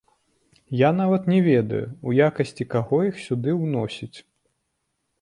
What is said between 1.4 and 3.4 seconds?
ведаю, у якасці каго іх